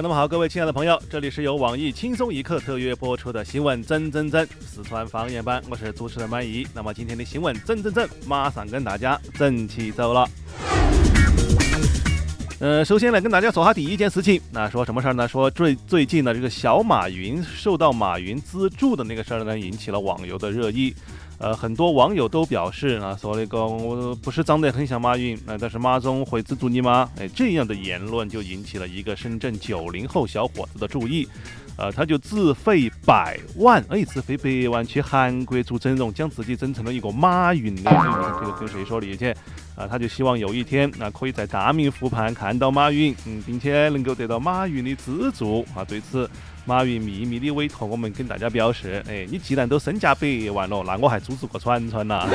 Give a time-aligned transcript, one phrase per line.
[0.00, 6.64] 那么好，各位亲爱的朋友，这里是由网易轻松一刻特约播出的新闻真真真四川方言版，我是主持人满意。
[6.72, 10.28] 那么今天的新闻真真真，马上跟大家整起走了。
[12.60, 15.26] 呃，首先来跟大家说下第一件事情，那说什么事儿呢？
[15.26, 20.94] 说最最近的这个小马云受到马云资助的那个事儿呢，引起了网友的热议。
[21.38, 27.08] 呃，很多网友都表示啊，说那个我不是长得很像马云，那但是马总会资助你吗？
[27.16, 31.28] 哎，这样的言论就引起了一个深圳九零后小伙子的注意。
[31.76, 37.90] 呃，他就自费百万，哎，自费百万去韩国做整容，将自己整成了一个马云的。
[38.40, 39.30] 这个跟谁说理去？
[39.76, 45.64] 啊，他就希望有一天，那可以在大明湖畔看到马云，嗯，并且能够得到马云的资助。
[45.72, 46.28] 啊，对此。
[46.68, 52.28] 马云秘密的委托我们跟大家表示：哎，你既然都身价百万了，那我还组织个串串呐。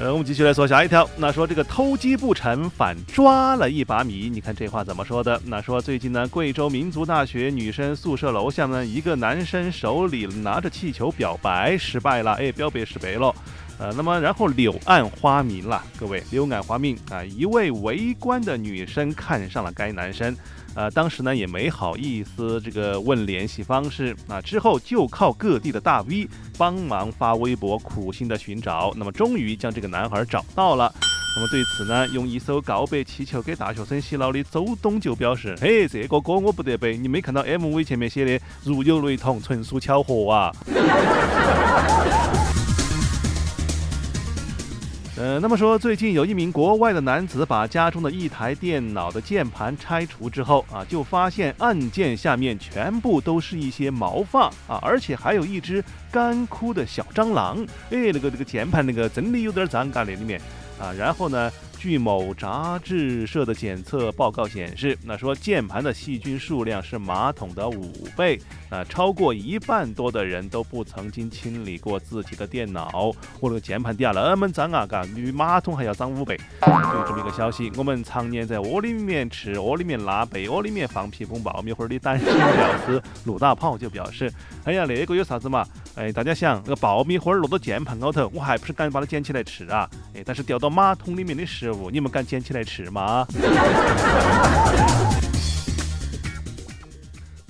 [0.00, 1.06] 呃，我们继续来说下一条。
[1.18, 5.38] 那说这个偷鸡不成反抓了一把米，你看这话怎么说的？
[5.44, 13.34] 那说最近呢，贵州民族大学女生宿舍楼下呢，一个男生手里拿着气球表白失败了，哎，表白失败了。
[13.78, 17.24] 呃，那么然后柳暗花明了，各位柳暗花明啊！
[17.24, 20.34] 一位围观的女生看上了该男生，
[20.74, 30.94] 呃，当时呢也没好意思这个问联系方式啊，之后就靠各地的大 V 帮忙发微博苦心的寻找，那么终于将这个男孩找到了。
[31.36, 40.52] 那么对此呢，用一艘告白气球给大学生洗脑的周董就表示：嘿，这个歌我不得背，你没看到 MV 前面写的如有雷同，纯属巧合啊！
[45.16, 57.64] 呃，那么说，最近有一名国外的男子把家中的一台电脑的键盘拆除之后啊，就发现按键下面全部都是一些毛发啊，而且还有一只干枯的小蟑螂。
[57.90, 60.40] 哎，那个那个键盘那个真的有点脏嘎那里面
[60.80, 60.92] 啊。
[60.92, 61.48] 然后呢？
[61.84, 68.40] 据某杂志社的检测报告显示，那说键盘的细菌数量是马桶的五倍，
[68.70, 73.12] 啊，超过一半多的人都不曾经清理过自己的电脑。
[73.38, 76.40] 我那个键盘底下那么脏啊，嘎，比马桶还要脏五倍。
[76.64, 84.32] 就这么一个消息，我们常年在窝里面吃、窝里面拉、被窝里面放屁崩爆米花的单身屌丝陆大炮就表示：
[84.64, 85.62] 哎呀，那个有啥子嘛？
[85.96, 89.88] 哎，大家想，那个爆米花落到键盘高头，我还不是敢把它捡起来吃啊？
[90.12, 93.24] 哎，但是掉到马桶里面的食物你们敢捡起来吃吗？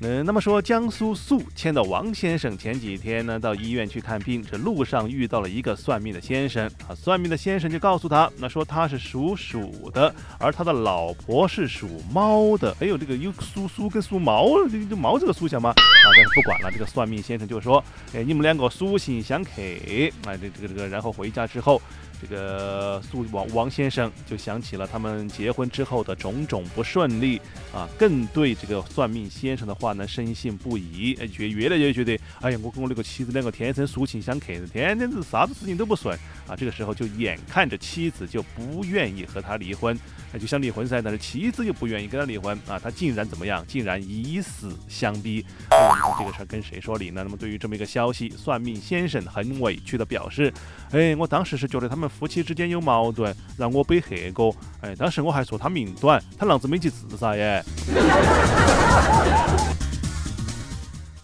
[0.00, 6.94] 嗯，那么说，江苏宿迁的王先生前几天呢，到医院去看病，这路上遇到了一个算命的先生啊。
[6.94, 12.76] 算命的先生就告诉他，那说他是属鼠的，而他的老婆是属猫的。
[12.78, 15.70] 哎呦，这个有属鼠跟属毛，这个毛这个属相吗？
[15.70, 15.74] 啊，
[16.14, 17.82] 但是不管了，这个算命先生就说，
[18.14, 21.82] 哎，你们两个属性相克，哎，这这个这个，然后回家之后。
[22.20, 27.40] 这个苏王王先生就想起了他们结婚之后的种种不顺利
[27.72, 36.18] 啊，更对这个算命先生的话呢深信不疑，哎，越越来越觉得，哎呀，我跟我那个妻子两个天生属性相克，天天是啥子事情都不顺
[36.48, 36.56] 啊。
[36.56, 39.96] 这个时候就眼看着妻子就不愿意和他离婚，
[40.32, 43.64] 哎，就想离婚噻，但是妻子又不愿意跟他离婚啊，他竟然怎么样？
[43.68, 45.46] 竟然以死相逼。
[45.70, 47.22] 那你看这个事儿跟谁说理呢？
[47.22, 50.52] 那么对于这么一个消息，算命先生很委屈的表示，
[50.90, 52.07] 哎，我当时是觉得他们。
[52.08, 54.54] 夫妻之间有矛盾，让我背黑锅。
[54.80, 57.64] 哎，当时我还说他命短，他浪子没去自杀耶。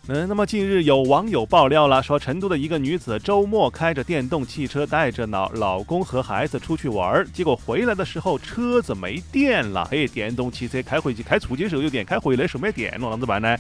[0.07, 9.89] 嗯，那么近日有网友爆料了，说成都的一个女子周末开着电动汽车，带着老老公和孩子出去玩儿，结果回来的时候车子没电了。
[9.91, 13.57] 嘿，电动汽车开回去开出去的时候有电，开回来的时候没电了，啷子办呢？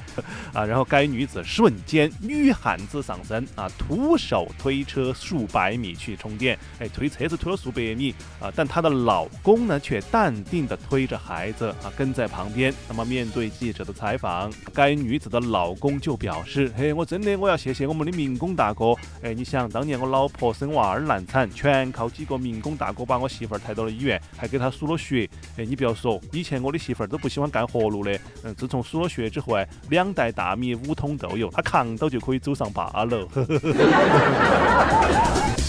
[0.52, 6.58] 啊，然后该女子瞬间女汉子上身啊，徒手推车数百米去充电。
[6.78, 12.74] 哎，推车子推了数百米啊，但她的老公呢却淡定地推着孩子啊跟在旁边。
[12.86, 16.33] 那么面对记者的采访，该女子的老公就表。
[16.34, 18.92] 表示，嘿，我真的我要谢谢我们的民工大哥。
[19.22, 25.30] 哎，你想当年我老婆生娃儿难产，全靠几个民工大哥把我媳妇儿抬到了医院，还给她输了血。
[25.56, 28.18] 哎，你不要说，以前我的媳妇儿都不喜欢干活路的。
[28.42, 33.28] 嗯，自从输了血之后，哎，两袋大米，五桶豆油，她扛到就可以走上八楼。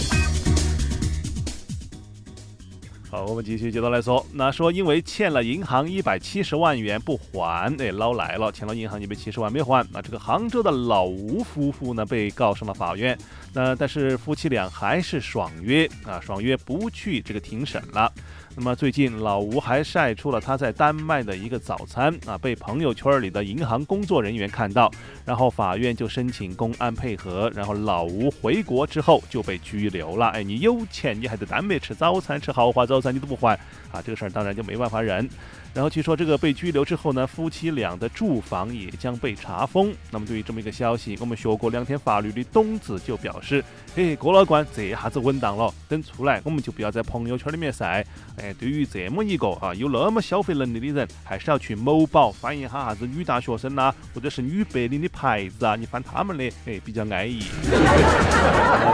[3.25, 4.25] 我们继续接着来说。
[4.31, 9.85] 那说因为欠了银行一百七十万元不还，哎，捞来了，欠了银行一百七十万没还。
[9.91, 13.17] 那这个杭州的老吴夫妇呢，被告上了法院。
[13.53, 18.11] 那但是夫妻俩还是爽约啊，爽约不去这个庭审了。
[18.57, 24.89] 那么最近老吴还晒出了他在丹麦的一个早餐啊，被朋友圈里的银行工作人员看到，
[25.25, 30.27] 然后法院就申请公安配合，然后老吴回国之后就被拘留了。
[30.27, 33.13] 哎，你有钱你还在丹麦吃早餐，吃豪华早餐。
[33.13, 33.55] 你都不还
[33.91, 35.29] 啊，这个事儿当然就没办法忍。
[35.73, 39.93] 然后据说这个被拘留之后呢，夫妻俩的住房也将被查封。
[40.09, 43.61] 那么对于这么一个消息，我们学过两天法律的董子就表示
[43.93, 48.05] ：“嘿，郭老官，这下子稳当了，等出来我们就不要在朋友圈里面晒。
[48.37, 57.41] 哎，对于这么一个啊有那么消费能力的人，还是要去某宝翻一下啥子女大学生呐，或者是女白领的牌子啊，你翻他们的，哎，比较安逸。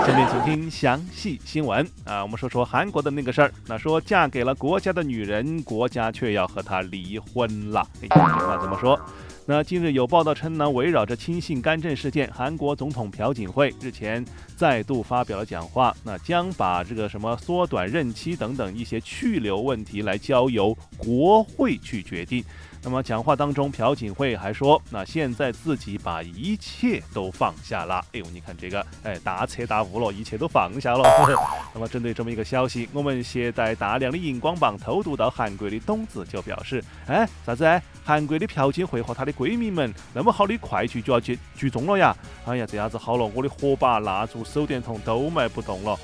[0.06, 3.52] 下面请听详细新闻啊，我们说说韩国的那个事儿。
[3.66, 6.82] 那说嫁给了国家的女人，国家却要和她。
[6.92, 9.00] 离婚了，那怎么说？
[9.48, 14.24] 那近日有报道称呢，围绕着亲信干政事件，韩国总统朴槿惠日前
[14.56, 22.44] 再度发表了讲话，那将把这个什么缩短任期等等一些去留问题来交由国会去决定。
[22.84, 31.08] 那么讲话当中，朴槿惠还说：“那现在自己把一切都放下了。”哎呦，你看这个，哎，大彻大悟了，一切都放下了。
[31.76, 37.82] 那么针对这么一个消息，我们携带大量的荧光棒偷渡到韩国的董子就表示：“哎，啥子？
[38.04, 42.18] 韩国的朴槿惠和她的闺蜜们那么好的快剧就要剧剧终了呀？
[42.48, 45.96] 哎呀，这下子好了，我的火把、蜡烛、手电筒都卖不动了。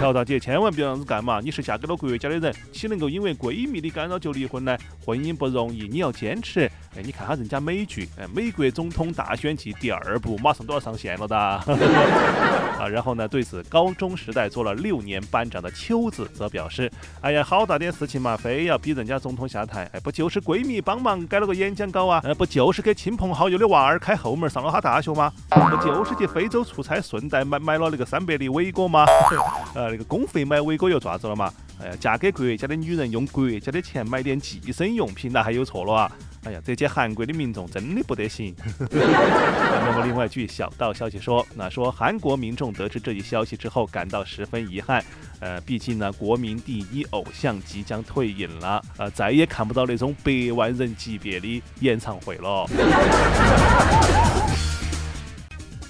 [0.00, 1.40] 朴大姐千万不要这样子干嘛！
[1.40, 4.76] 你是嫁给了国家的人，岂能够因为闺蜜的干扰就离婚呢？
[5.06, 6.12] 婚姻不容易，你要。
[6.24, 6.60] 坚持，
[6.96, 11.36] 哎，你看下人家美剧，哎，《美国总统大选季》第二部马上都要上线了的，
[12.80, 16.90] 啊，然后呢，对此高中时代做了六年班长的秋子则表示，
[17.20, 25.30] 哎呀，好大点事情嘛，非要逼人家总统下台，哎，不就是闺蜜帮忙改了个演讲稿啊，呃，不就是给亲朋好友的娃儿开后门上了哈大学吗？
[25.50, 29.04] 不就是去非洲出差顺带买买了那个三百粒伟哥吗？
[29.74, 31.52] 呃， 那个公费买伟哥又咋子了嘛？
[31.80, 36.12] 哎呀，嫁给国家的女人用国家的钱买点计生用品，那还有错了啊？
[36.44, 38.54] 哎呀，这些韩国的民众真的不得行。
[38.90, 45.04] 那么，另外据小道消息说，那说韩国民众得知这一消息之后，感到十分遗憾。
[45.40, 52.66] 呃，毕竟呢，国民第一偶像即将退隐了，呃，再也看不到那种百万人级别的演唱会了。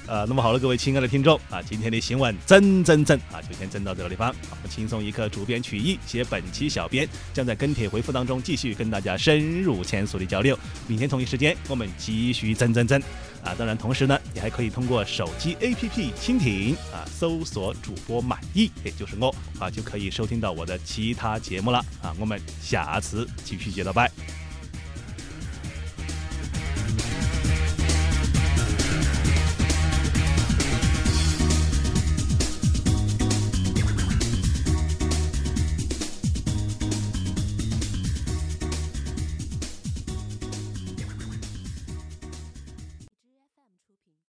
[0.06, 4.34] 呃，那么好了，各位亲爱的听众啊，今天的新闻整整整啊，就先整到这个地方。
[4.50, 10.58] 我们轻松一刻，主编曲艺写本期小编将在跟帖回复当中继续跟大家深入浅出的交流。
[10.86, 13.00] 明天同一时间，我们继续整整整
[13.42, 13.54] 啊！
[13.56, 22.14] 当然，同时呢，你还可以通过手机 APP 蜻蜓啊，搜索主播满意，也就是我啊，就可以收听到我的其他节目了啊。
[22.18, 24.10] 我们下次继续接着拜。